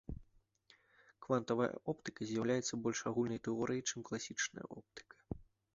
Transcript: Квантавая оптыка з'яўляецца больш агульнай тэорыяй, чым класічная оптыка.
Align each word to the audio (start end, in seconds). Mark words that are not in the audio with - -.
Квантавая 1.25 1.69
оптыка 1.93 2.21
з'яўляецца 2.31 2.73
больш 2.87 2.99
агульнай 3.13 3.41
тэорыяй, 3.51 3.81
чым 3.91 3.99
класічная 4.11 4.65
оптыка. 4.83 5.15